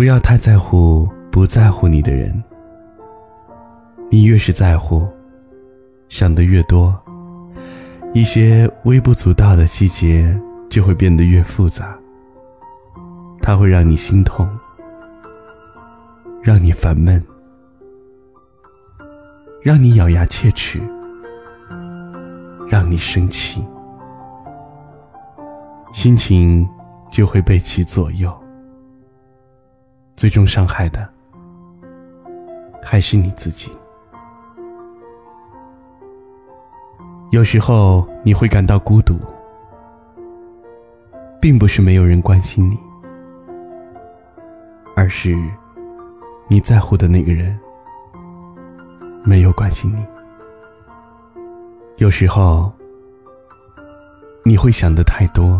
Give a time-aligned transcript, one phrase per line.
[0.00, 2.42] 不要太在乎不在乎你的人，
[4.08, 5.06] 你越是在乎，
[6.08, 6.98] 想的越多，
[8.14, 11.94] 一些微不足道的细节就会变得越复杂。
[13.42, 14.48] 它会让你心痛，
[16.42, 17.22] 让你烦闷，
[19.60, 20.80] 让你咬牙切齿，
[22.70, 23.62] 让你生气，
[25.92, 26.66] 心情
[27.10, 28.34] 就会被其左右。
[30.20, 31.08] 最终伤害的
[32.84, 33.72] 还是你自己。
[37.30, 39.18] 有时候你会感到孤独，
[41.40, 42.78] 并不是没有人关心你，
[44.94, 45.34] 而是
[46.48, 47.58] 你在乎的那个人
[49.24, 50.04] 没有关心你。
[51.96, 52.70] 有时候
[54.44, 55.58] 你会想的太多，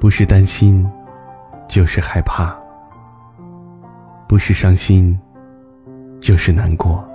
[0.00, 0.90] 不是担心。
[1.68, 2.56] 就是害怕，
[4.26, 5.16] 不是伤心，
[6.18, 7.06] 就是难过。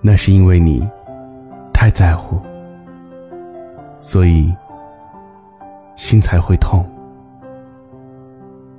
[0.00, 0.88] 那是因为你
[1.72, 2.40] 太在乎，
[3.98, 4.52] 所以
[5.94, 6.88] 心才会痛，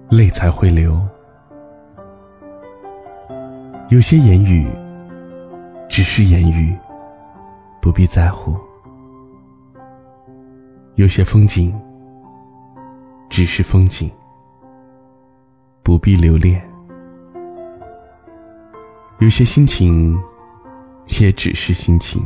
[0.09, 0.99] 泪才会流。
[3.89, 4.67] 有些言语
[5.87, 6.75] 只是言语，
[7.79, 8.55] 不必在乎；
[10.95, 11.71] 有些风景。
[13.35, 14.09] 只是风景，
[15.83, 16.57] 不必留恋；
[19.19, 20.17] 有些心情，
[21.19, 22.25] 也只是心情，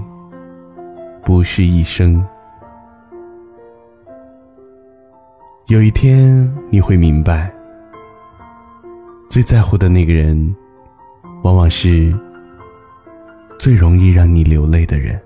[1.26, 2.24] 不是一生。
[5.70, 7.52] 有一天你会明白，
[9.32, 10.56] 最在乎的那个人，
[11.42, 12.16] 往往是
[13.58, 15.20] 最容易让你流泪的人。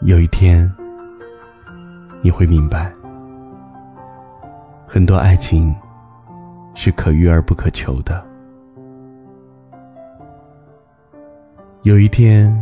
[0.00, 0.66] 有一天，
[2.22, 2.90] 你会明白。
[4.94, 5.74] 很多爱情
[6.74, 8.22] 是可遇而不可求的。
[11.80, 12.54] 有一天，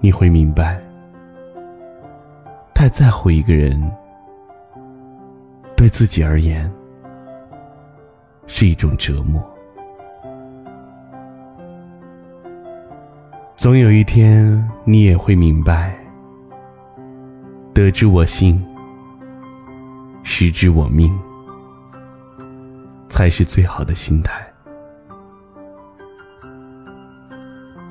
[0.00, 0.82] 你会明白，
[2.74, 3.80] 太在乎一个人，
[5.76, 6.68] 对自己而言
[8.48, 9.40] 是一种折磨。
[13.54, 15.96] 总有一天，你也会明白，
[17.72, 18.60] 得之我幸。
[20.22, 21.18] 失之我命，
[23.08, 24.46] 才是最好的心态。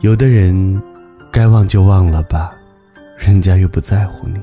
[0.01, 0.81] 有的人，
[1.31, 2.53] 该忘就忘了吧，
[3.17, 4.39] 人家又不在乎你，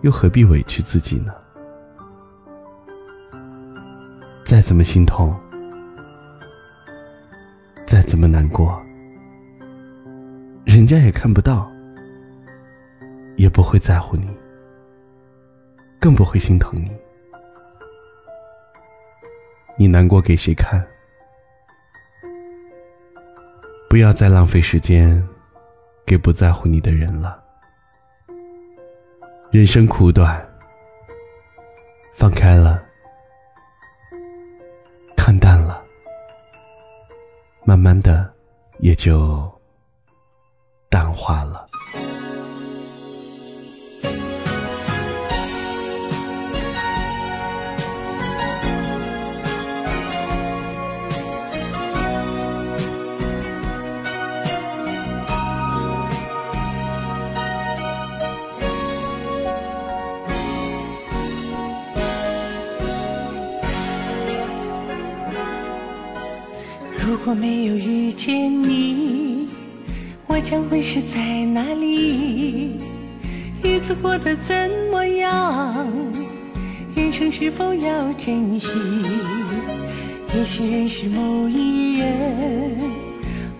[0.00, 1.32] 又何必委屈自己呢？
[4.44, 5.34] 再怎么心痛，
[7.86, 8.82] 再怎么难过，
[10.64, 11.70] 人家也看不到，
[13.36, 14.28] 也不会在乎你。
[16.02, 16.90] 更不会心疼你，
[19.76, 20.84] 你难过给谁看？
[23.88, 25.24] 不要再浪费时间
[26.04, 27.40] 给不在乎你的人了。
[29.52, 30.44] 人生苦短，
[32.12, 32.82] 放开了，
[35.16, 35.80] 看淡了，
[37.64, 38.28] 慢慢的
[38.80, 39.48] 也就
[40.90, 41.68] 淡化了。
[67.24, 69.46] 如果没有遇见你，
[70.26, 72.72] 我将会是在哪里？
[73.62, 75.86] 日子过得怎么样？
[76.96, 78.72] 人生是否要珍惜？
[80.34, 82.10] 也许认识某一人，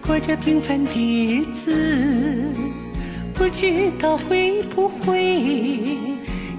[0.05, 2.53] 过着平凡的日子，
[3.33, 5.23] 不知道会不会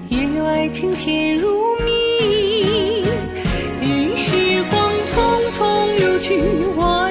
[0.08, 1.50] 也有爱情甜如
[1.84, 3.04] 蜜。
[3.82, 5.20] 任时光匆
[5.52, 6.40] 匆流去。
[6.74, 7.03] 情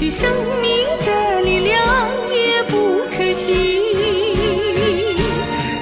[0.00, 0.30] 去生
[0.62, 3.82] 命的力量也不可惜。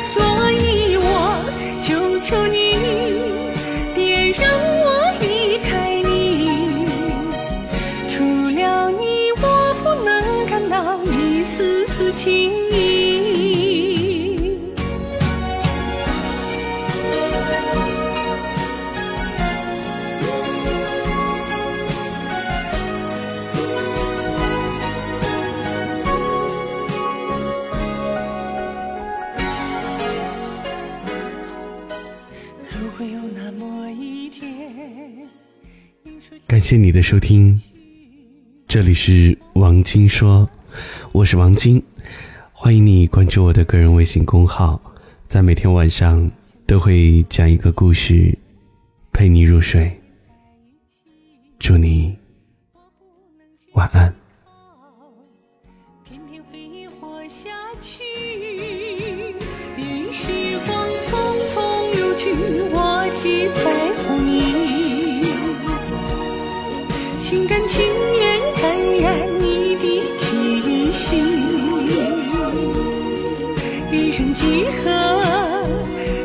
[0.02, 0.20] 所
[0.50, 1.06] 以我
[1.80, 2.76] 求求你，
[3.94, 4.50] 别让
[4.80, 6.84] 我离开你。
[8.10, 8.24] 除
[8.58, 10.10] 了你，我不能
[10.50, 10.68] 感。
[10.68, 12.97] 到一丝丝情意。
[36.48, 37.60] 感谢你的收听，
[38.66, 40.48] 这里是王晶说，
[41.12, 41.82] 我是王晶，
[42.52, 44.80] 欢迎你关注我的个人微信公号，
[45.26, 46.28] 在每天晚上
[46.66, 48.36] 都会讲一个故事，
[49.12, 49.92] 陪你入睡。
[51.58, 52.16] 祝你
[53.74, 54.12] 晚安。
[67.66, 67.84] 情
[68.20, 68.62] 愿感
[69.00, 71.06] 染你的气息。
[73.90, 74.90] 人生几何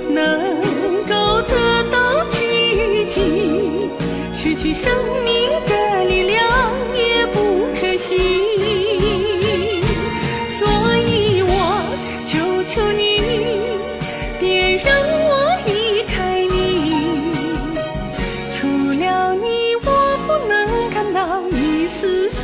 [0.10, 0.20] 能
[1.06, 3.90] 够得到知己？
[4.36, 4.92] 失去生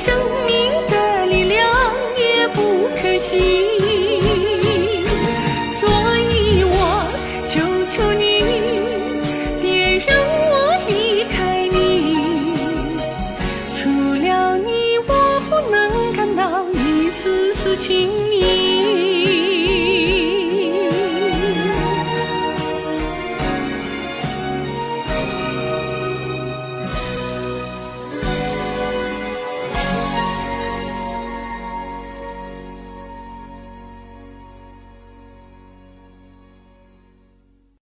[0.00, 0.29] 生